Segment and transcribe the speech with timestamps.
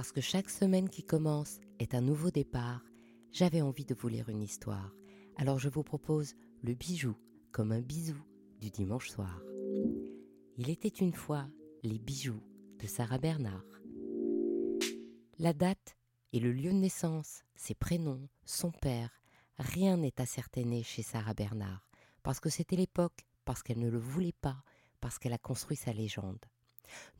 [0.00, 2.82] Parce que chaque semaine qui commence est un nouveau départ,
[3.32, 4.94] j'avais envie de vous lire une histoire.
[5.36, 7.14] Alors je vous propose le bijou
[7.52, 8.16] comme un bisou
[8.62, 9.42] du dimanche soir.
[10.56, 11.50] Il était une fois
[11.82, 12.40] les bijoux
[12.78, 13.66] de Sarah Bernard.
[15.38, 15.98] La date
[16.32, 19.20] et le lieu de naissance, ses prénoms, son père,
[19.58, 21.86] rien n'est ascertainé chez Sarah Bernard,
[22.22, 24.64] parce que c'était l'époque, parce qu'elle ne le voulait pas,
[25.02, 26.46] parce qu'elle a construit sa légende.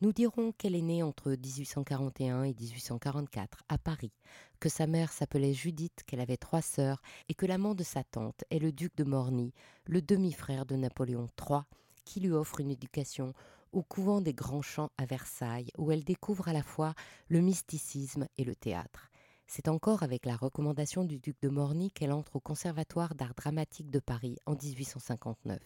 [0.01, 4.11] Nous dirons qu'elle est née entre 1841 et 1844 à Paris,
[4.59, 8.43] que sa mère s'appelait Judith, qu'elle avait trois sœurs et que l'amant de sa tante
[8.49, 9.53] est le duc de Morny,
[9.85, 11.61] le demi-frère de Napoléon III,
[12.05, 13.33] qui lui offre une éducation
[13.71, 16.93] au couvent des Grands Champs à Versailles, où elle découvre à la fois
[17.29, 19.09] le mysticisme et le théâtre.
[19.47, 23.89] C'est encore avec la recommandation du duc de Morny qu'elle entre au Conservatoire d'art dramatique
[23.89, 25.59] de Paris en 1859.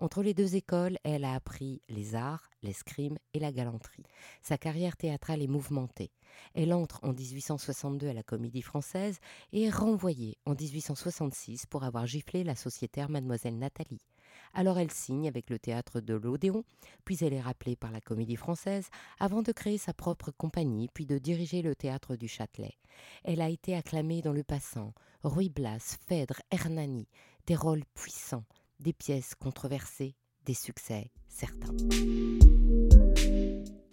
[0.00, 4.06] Entre les deux écoles, elle a appris les arts, l'escrime et la galanterie.
[4.40, 6.10] Sa carrière théâtrale est mouvementée.
[6.54, 9.18] Elle entre en 1862 à la Comédie Française
[9.52, 14.00] et est renvoyée en 1866 pour avoir giflé la sociétaire Mademoiselle Nathalie.
[14.54, 16.64] Alors elle signe avec le théâtre de l'Odéon,
[17.04, 21.04] puis elle est rappelée par la Comédie Française avant de créer sa propre compagnie, puis
[21.04, 22.78] de diriger le théâtre du Châtelet.
[23.22, 27.06] Elle a été acclamée dans Le Passant, Ruy Blas, Phèdre, Hernani,
[27.46, 28.44] des rôles puissants,
[28.80, 31.76] des pièces controversées, des succès certains.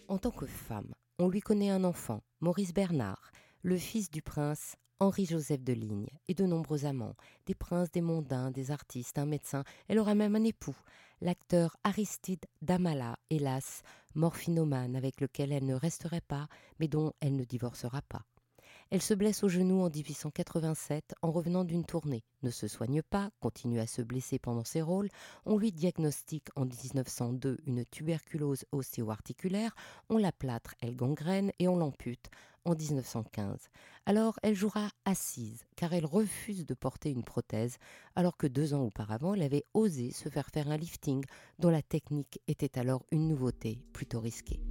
[0.07, 4.75] En tant que femme, on lui connaît un enfant, Maurice Bernard, le fils du prince
[4.99, 7.15] Henri-Joseph de Ligne, et de nombreux amants,
[7.45, 9.63] des princes, des mondains, des artistes, un médecin.
[9.87, 10.75] Elle aura même un époux,
[11.21, 13.83] l'acteur Aristide Damala, hélas,
[14.15, 16.47] morphinomane, avec lequel elle ne resterait pas,
[16.79, 18.23] mais dont elle ne divorcera pas.
[18.89, 23.31] Elle se blesse au genou en 1887 en revenant d'une tournée, ne se soigne pas,
[23.41, 25.09] continue à se blesser pendant ses rôles,
[25.45, 29.75] on lui diagnostique en 1902 une tuberculose ostéo-articulaire,
[30.09, 32.29] on la plâtre, elle gangrène et on l'ampute
[32.63, 33.69] en 1915.
[34.05, 37.77] Alors elle jouera assise, car elle refuse de porter une prothèse,
[38.15, 41.25] alors que deux ans auparavant elle avait osé se faire faire un lifting
[41.59, 44.61] dont la technique était alors une nouveauté plutôt risquée.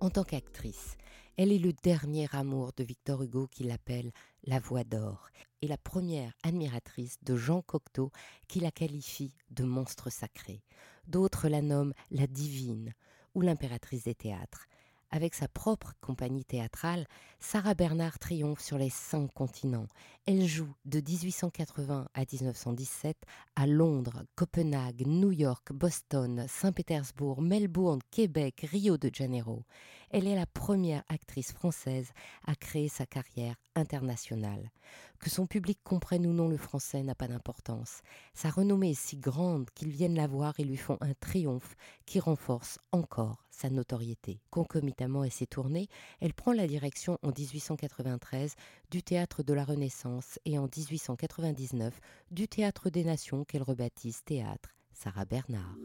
[0.00, 0.96] En tant qu'actrice,
[1.36, 4.12] elle est le dernier amour de Victor Hugo qui l'appelle
[4.44, 5.28] la voix d'or
[5.62, 8.10] et la première admiratrice de Jean Cocteau
[8.48, 10.62] qui la qualifie de monstre sacré.
[11.06, 12.92] D'autres la nomment la divine
[13.34, 14.66] ou l'impératrice des théâtres.
[15.12, 17.04] Avec sa propre compagnie théâtrale,
[17.40, 19.88] Sarah Bernard triomphe sur les cinq continents.
[20.24, 23.16] Elle joue de 1880 à 1917
[23.56, 29.64] à Londres, Copenhague, New York, Boston, Saint-Pétersbourg, Melbourne, Québec, Rio de Janeiro.
[30.12, 32.10] Elle est la première actrice française
[32.44, 34.72] à créer sa carrière internationale.
[35.20, 38.00] Que son public comprenne ou non le français n'a pas d'importance.
[38.34, 41.76] Sa renommée est si grande qu'ils viennent la voir et lui font un triomphe
[42.06, 44.40] qui renforce encore sa notoriété.
[44.50, 45.86] Concomitamment à ses tournées,
[46.20, 48.56] elle prend la direction en 1893
[48.90, 52.00] du Théâtre de la Renaissance et en 1899
[52.32, 55.76] du Théâtre des Nations qu'elle rebaptise Théâtre Sarah Bernard.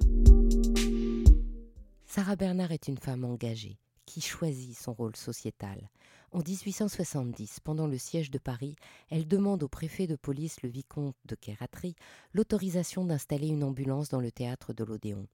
[2.07, 5.89] Sarah Bernard est une femme engagée qui choisit son rôle sociétal.
[6.31, 8.75] En 1870, pendant le siège de Paris,
[9.09, 11.95] elle demande au préfet de police, le vicomte de Kératry,
[12.33, 15.27] l'autorisation d'installer une ambulance dans le théâtre de l'Odéon.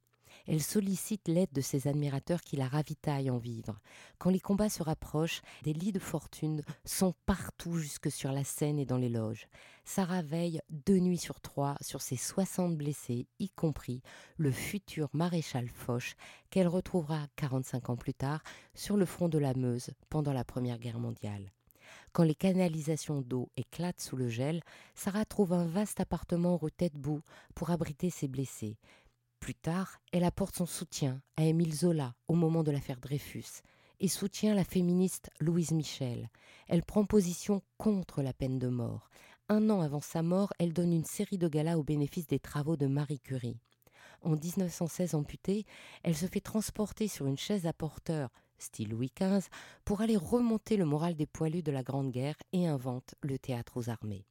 [0.47, 3.79] Elle sollicite l'aide de ses admirateurs qui la ravitaillent en vivres.
[4.18, 8.79] Quand les combats se rapprochent, des lits de fortune sont partout jusque sur la scène
[8.79, 9.47] et dans les loges.
[9.84, 14.02] Sarah veille deux nuits sur trois sur ses 60 blessés, y compris
[14.38, 16.16] le futur maréchal Foch,
[16.50, 20.79] qu'elle retrouvera 45 ans plus tard sur le front de la Meuse pendant la Première
[20.79, 21.52] Guerre mondiale.
[22.13, 24.62] Quand les canalisations d'eau éclatent sous le gel,
[24.96, 27.22] Sarah trouve un vaste appartement rue Tête-Bout
[27.56, 28.78] pour abriter ses blessés.
[29.41, 33.63] Plus tard, elle apporte son soutien à Émile Zola au moment de l'affaire Dreyfus
[34.00, 36.29] et soutient la féministe Louise Michel.
[36.68, 39.09] Elle prend position contre la peine de mort.
[39.50, 42.78] Un an avant sa mort, elle donne une série de galas au bénéfice des travaux
[42.78, 43.59] de Marie Curie.
[44.22, 45.66] En 1916 amputée,
[46.03, 48.29] elle se fait transporter sur une chaise à porteur,
[48.59, 49.49] style Louis XV,
[49.85, 53.78] pour aller remonter le moral des poilus de la Grande Guerre et invente le théâtre
[53.78, 54.28] aux armées.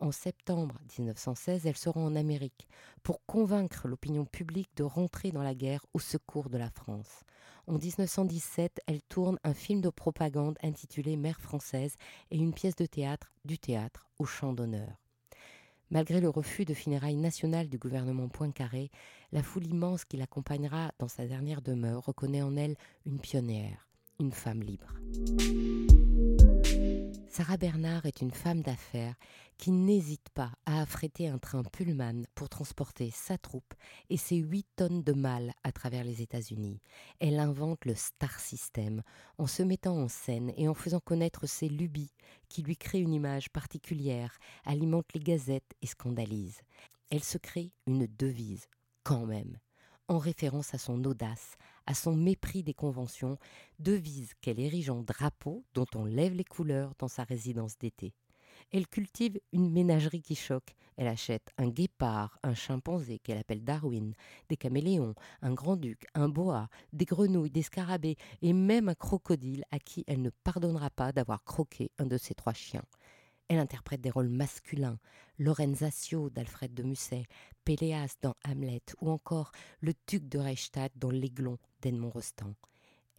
[0.00, 2.68] En septembre 1916, elle se rend en Amérique
[3.02, 7.24] pour convaincre l'opinion publique de rentrer dans la guerre au secours de la France.
[7.66, 11.96] En 1917, elle tourne un film de propagande intitulé Mère française
[12.30, 15.00] et une pièce de théâtre du théâtre au champ d'honneur.
[15.90, 18.90] Malgré le refus de funérailles nationales du gouvernement Poincaré,
[19.32, 23.88] la foule immense qui l'accompagnera dans sa dernière demeure reconnaît en elle une pionnière,
[24.20, 24.94] une femme libre.
[27.30, 29.14] Sarah Bernard est une femme d'affaires
[29.58, 33.74] qui n'hésite pas à affréter un train Pullman pour transporter sa troupe
[34.08, 36.80] et ses 8 tonnes de mal à travers les États-Unis.
[37.20, 39.02] Elle invente le Star System
[39.36, 42.14] en se mettant en scène et en faisant connaître ses lubies
[42.48, 46.62] qui lui créent une image particulière, alimentent les gazettes et scandalisent.
[47.10, 48.68] Elle se crée une devise,
[49.04, 49.58] quand même,
[50.08, 51.56] en référence à son audace,
[51.88, 53.38] à son mépris des conventions,
[53.78, 58.12] devise qu'elle érige en drapeau dont on lève les couleurs dans sa résidence d'été.
[58.72, 60.76] Elle cultive une ménagerie qui choque.
[60.98, 64.12] Elle achète un guépard, un chimpanzé qu'elle appelle Darwin,
[64.50, 69.78] des caméléons, un grand-duc, un boa, des grenouilles, des scarabées et même un crocodile à
[69.78, 72.84] qui elle ne pardonnera pas d'avoir croqué un de ses trois chiens.
[73.48, 74.98] Elle interprète des rôles masculins,
[75.38, 77.24] Lorenzatio d'Alfred de Musset,
[77.64, 82.54] Péléas dans Hamlet ou encore le duc de Reichstadt dans L'Aiglon d'Edmond Rostand.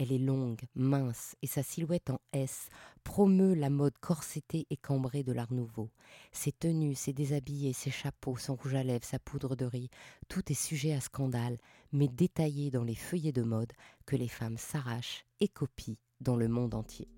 [0.01, 2.69] Elle est longue, mince, et sa silhouette en S
[3.03, 5.89] promeut la mode corsetée et cambrée de l'Art Nouveau.
[6.31, 9.89] Ses tenues, ses déshabillés, ses chapeaux, son rouge à lèvres, sa poudre de riz,
[10.29, 11.57] tout est sujet à scandale,
[11.91, 13.73] mais détaillé dans les feuillets de mode
[14.06, 17.09] que les femmes s'arrachent et copient dans le monde entier.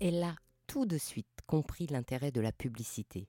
[0.00, 0.36] Elle a
[0.66, 3.26] tout de suite compris l'intérêt de la publicité.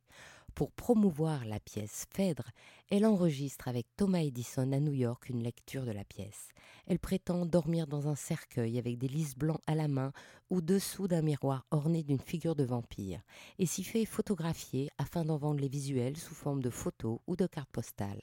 [0.56, 2.52] Pour promouvoir la pièce Phèdre,
[2.92, 6.50] elle enregistre avec Thomas Edison à New York une lecture de la pièce.
[6.86, 10.14] Elle prétend dormir dans un cercueil avec des lys blancs à la main
[10.52, 13.24] au-dessous d'un miroir orné d'une figure de vampire
[13.58, 17.48] et s'y fait photographier afin d'en vendre les visuels sous forme de photos ou de
[17.48, 18.22] cartes postales.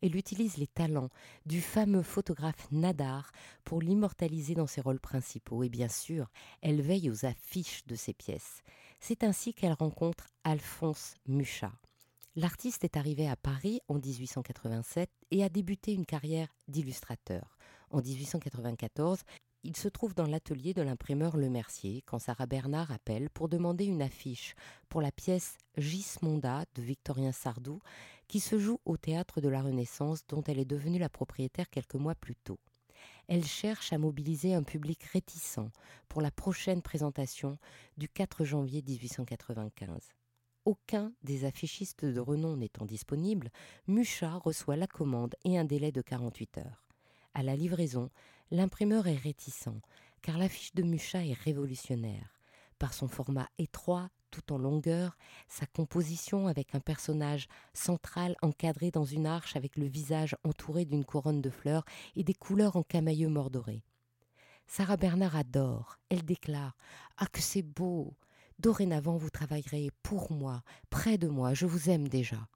[0.00, 1.10] Elle utilise les talents
[1.44, 3.32] du fameux photographe Nadar
[3.64, 6.30] pour l'immortaliser dans ses rôles principaux et bien sûr,
[6.62, 8.62] elle veille aux affiches de ses pièces.
[9.06, 11.70] C'est ainsi qu'elle rencontre Alphonse Mucha.
[12.36, 17.58] L'artiste est arrivé à Paris en 1887 et a débuté une carrière d'illustrateur.
[17.90, 19.18] En 1894,
[19.62, 23.84] il se trouve dans l'atelier de l'imprimeur Le Mercier quand Sarah Bernard appelle pour demander
[23.84, 24.54] une affiche
[24.88, 27.80] pour la pièce Gismonda de Victorien Sardou
[28.26, 31.96] qui se joue au théâtre de la Renaissance dont elle est devenue la propriétaire quelques
[31.96, 32.58] mois plus tôt.
[33.28, 35.70] Elle cherche à mobiliser un public réticent
[36.08, 37.58] pour la prochaine présentation
[37.96, 40.14] du 4 janvier 1895.
[40.66, 43.50] Aucun des affichistes de renom n'étant disponible,
[43.86, 46.84] Mucha reçoit la commande et un délai de 48 heures.
[47.34, 48.10] À la livraison,
[48.50, 49.68] l'imprimeur est réticent,
[50.22, 52.40] car l'affiche de Mucha est révolutionnaire.
[52.78, 55.16] Par son format étroit, tout en longueur,
[55.46, 61.04] sa composition avec un personnage central encadré dans une arche avec le visage entouré d'une
[61.04, 61.84] couronne de fleurs
[62.16, 63.84] et des couleurs en camailleux mordoré.
[64.66, 65.98] Sarah Bernard adore.
[66.08, 66.74] Elle déclare
[67.16, 68.14] Ah, que c'est beau
[68.58, 72.48] Dorénavant, vous travaillerez pour moi, près de moi, je vous aime déjà.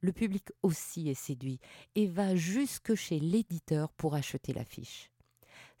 [0.00, 1.58] Le public aussi est séduit
[1.94, 5.10] et va jusque chez l'éditeur pour acheter l'affiche.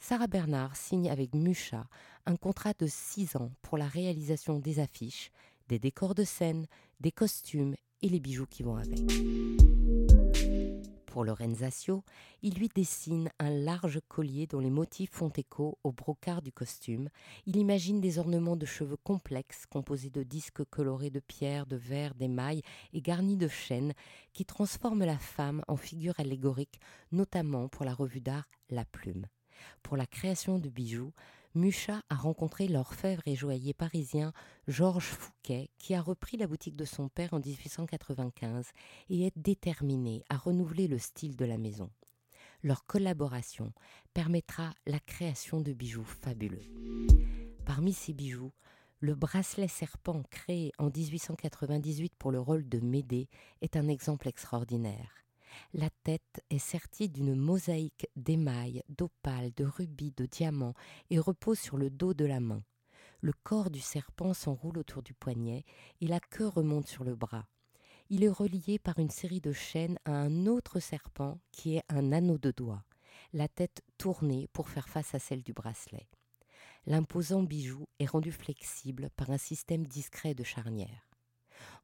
[0.00, 1.86] Sarah Bernard signe avec Mucha
[2.24, 5.30] un contrat de six ans pour la réalisation des affiches,
[5.68, 6.66] des décors de scène,
[7.00, 9.00] des costumes et les bijoux qui vont avec.
[11.06, 12.04] Pour Lorenzatio,
[12.42, 17.08] il lui dessine un large collier dont les motifs font écho au brocart du costume.
[17.46, 22.14] Il imagine des ornements de cheveux complexes composés de disques colorés de pierre, de verre,
[22.14, 22.62] d'émail
[22.92, 23.94] et garnis de chêne
[24.32, 26.78] qui transforment la femme en figure allégorique,
[27.10, 29.26] notamment pour la revue d'art La Plume.
[29.82, 31.12] Pour la création de bijoux,
[31.54, 34.32] Mucha a rencontré l'orfèvre et joaillier parisien
[34.68, 38.66] Georges Fouquet, qui a repris la boutique de son père en 1895
[39.10, 41.90] et est déterminé à renouveler le style de la maison.
[42.62, 43.72] Leur collaboration
[44.14, 46.66] permettra la création de bijoux fabuleux.
[47.64, 48.52] Parmi ces bijoux,
[49.00, 53.28] le bracelet serpent créé en 1898 pour le rôle de Médée
[53.62, 55.24] est un exemple extraordinaire.
[55.72, 60.74] La tête est sertie d'une mosaïque d'émail, d'opale, de rubis, de diamants
[61.10, 62.62] et repose sur le dos de la main.
[63.20, 65.64] Le corps du serpent s'enroule autour du poignet
[66.00, 67.46] et la queue remonte sur le bras.
[68.10, 72.12] Il est relié par une série de chaînes à un autre serpent qui est un
[72.12, 72.84] anneau de doigt,
[73.32, 76.08] la tête tournée pour faire face à celle du bracelet.
[76.86, 81.07] L'imposant bijou est rendu flexible par un système discret de charnières.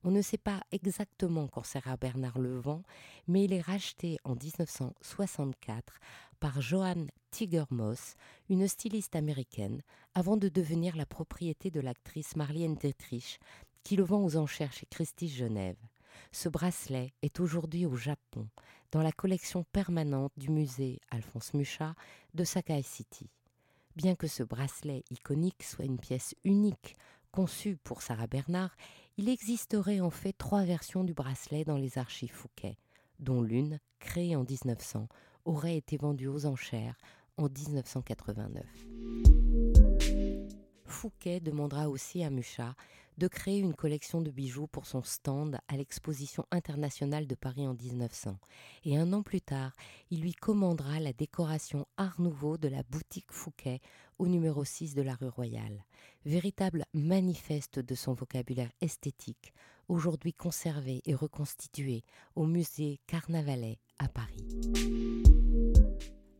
[0.06, 2.82] On ne sait pas exactement quand sera Bernard Levent,
[3.26, 5.99] mais il est racheté en 1964
[6.40, 8.16] par Joanne Tigermoss,
[8.50, 9.80] une styliste américaine,
[10.14, 13.40] avant de devenir la propriété de l'actrice Marlène Dietrich,
[13.82, 15.78] qui le vend aux enchères chez Christie Genève.
[16.32, 18.46] Ce bracelet est aujourd'hui au Japon,
[18.92, 21.94] dans la collection permanente du musée Alphonse Mucha
[22.34, 23.30] de Sakai City.
[23.96, 26.94] Bien que ce bracelet iconique soit une pièce unique
[27.34, 28.76] conçue pour Sarah Bernard,
[29.16, 32.78] il existerait en fait trois versions du bracelet dans les archives Fouquet,
[33.21, 35.09] dont l'une, créée en 1900,
[35.44, 36.97] aurait été vendue aux enchères
[37.37, 38.64] en 1989.
[40.87, 42.75] Fouquet demandera aussi à Mucha
[43.18, 47.75] de créer une collection de bijoux pour son stand à l'exposition internationale de Paris en
[47.75, 48.38] 1900.
[48.85, 49.73] Et un an plus tard,
[50.11, 53.80] il lui commandera la décoration Art Nouveau de la boutique Fouquet
[54.18, 55.85] au numéro 6 de la rue Royale.
[56.25, 59.52] Véritable manifeste de son vocabulaire esthétique,
[59.88, 62.02] aujourd'hui conservé et reconstitué
[62.35, 64.44] au musée Carnavalet à Paris.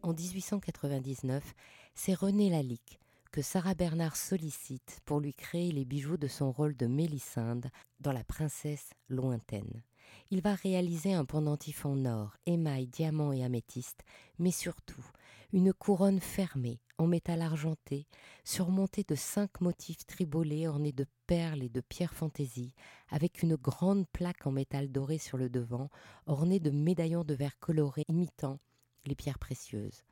[0.03, 1.55] En 1899,
[1.95, 2.99] c'est René Lalique
[3.35, 7.67] que Sarah Bernard sollicite pour lui créer les bijoux de son rôle de Mélisande
[7.99, 9.83] dans La princesse lointaine.
[10.31, 14.05] Il va réaliser un pendentif en or, émail, diamant et améthyste,
[14.39, 15.05] mais surtout
[15.53, 18.07] une couronne fermée en métal argenté,
[18.45, 22.73] surmontée de cinq motifs tribolés ornés de perles et de pierres fantaisie,
[23.09, 25.91] avec une grande plaque en métal doré sur le devant,
[26.27, 28.61] ornée de médaillons de verre colorés imitant
[29.07, 30.05] les pierres précieuses.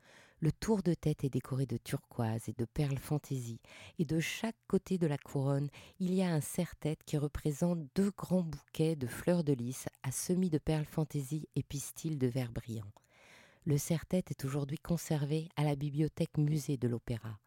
[0.43, 3.61] Le tour de tête est décoré de turquoise et de perles fantaisie,
[3.97, 5.69] et de chaque côté de la couronne,
[6.01, 10.11] il y a un serre-tête qui représente deux grands bouquets de fleurs de lys à
[10.11, 12.91] semis de perles fantaisie et pistils de verre brillant.
[13.63, 17.39] Le serre-tête est aujourd'hui conservé à la bibliothèque musée de l'Opéra.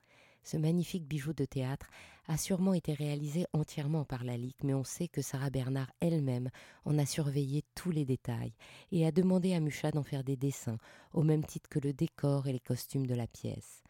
[0.42, 1.90] Ce magnifique bijou de théâtre
[2.28, 6.50] a sûrement été réalisé entièrement par Lalique, mais on sait que Sarah Bernard elle-même
[6.84, 8.54] en a surveillé tous les détails
[8.92, 10.78] et a demandé à Mucha d'en faire des dessins,
[11.12, 13.82] au même titre que le décor et les costumes de la pièce.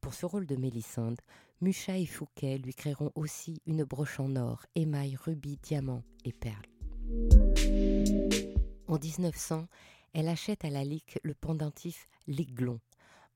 [0.00, 1.20] Pour ce rôle de Mélissande,
[1.60, 6.66] Mucha et Fouquet lui créeront aussi une broche en or, émail, rubis, diamants et perles.
[8.88, 9.66] En 1900,
[10.12, 12.80] elle achète à Lalique le pendentif L'Aiglon,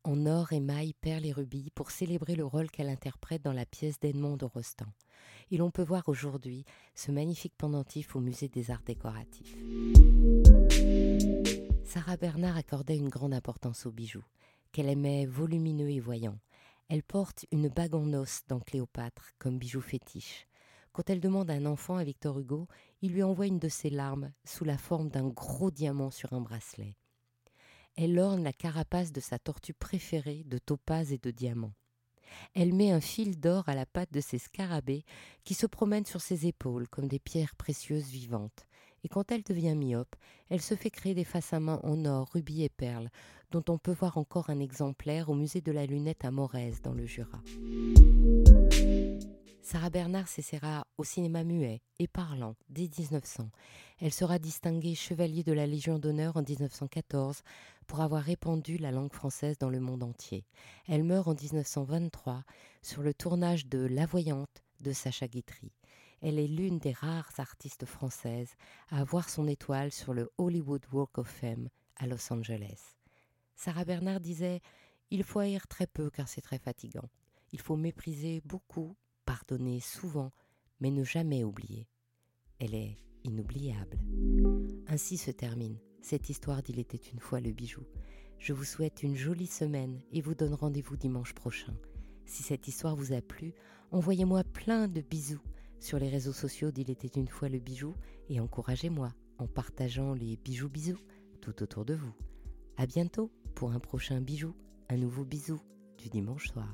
[0.05, 3.99] en or, émail, perles et rubis pour célébrer le rôle qu'elle interprète dans la pièce
[3.99, 4.93] d'Edmond de Rostand.
[5.51, 9.57] Et l'on peut voir aujourd'hui ce magnifique pendentif au musée des arts décoratifs.
[11.85, 14.25] Sarah Bernard accordait une grande importance aux bijoux,
[14.73, 16.39] qu'elle aimait volumineux et voyants.
[16.89, 20.47] Elle porte une bague en os dans Cléopâtre comme bijou fétiche.
[20.93, 22.69] Quand elle demande un enfant à Victor Hugo,
[23.01, 26.41] il lui envoie une de ses larmes sous la forme d'un gros diamant sur un
[26.41, 26.97] bracelet
[27.97, 31.75] elle orne la carapace de sa tortue préférée de topaz et de diamants.
[32.55, 35.05] Elle met un fil d'or à la patte de ses scarabées
[35.45, 38.67] qui se promènent sur ses épaules comme des pierres précieuses vivantes.
[39.05, 40.17] Et quand elle devient myope,
[40.49, 43.11] elle se fait créer des faces à main en or, rubis et perles,
[43.51, 46.95] dont on peut voir encore un exemplaire au musée de la lunette à Morez dans
[46.95, 47.41] le Jura.
[49.65, 53.49] Sarah Bernard s'essaiera au cinéma muet et parlant dès 1900.
[53.99, 57.41] Elle sera distinguée chevalier de la Légion d'honneur en 1914
[57.87, 60.45] pour avoir répandu la langue française dans le monde entier.
[60.87, 62.45] Elle meurt en 1923
[62.83, 65.73] sur le tournage de La Voyante de Sacha Guitry.
[66.21, 68.57] Elle est l'une des rares artistes françaises
[68.91, 72.99] à avoir son étoile sur le Hollywood Walk of Fame à Los Angeles.
[73.57, 74.61] Sarah Bernard disait
[75.11, 77.09] Il faut haïr très peu car c'est très fatigant.
[77.53, 80.33] Il faut mépriser beaucoup pardonner souvent,
[80.81, 81.89] mais ne jamais oublier.
[82.59, 83.99] Elle est inoubliable.
[84.87, 87.83] Ainsi se termine cette histoire d'Il était une fois le bijou.
[88.39, 91.75] Je vous souhaite une jolie semaine et vous donne rendez-vous dimanche prochain.
[92.27, 93.55] Si cette histoire vous a plu,
[93.91, 95.41] envoyez-moi plein de bisous
[95.81, 97.95] sur les réseaux sociaux d'Il était une fois le bijou
[98.29, 101.01] et encouragez-moi en partageant les bijoux bisous
[101.41, 102.13] tout autour de vous.
[102.77, 104.55] À bientôt pour un prochain bijou,
[104.89, 105.61] un nouveau bisou
[105.99, 106.69] du dimanche soir.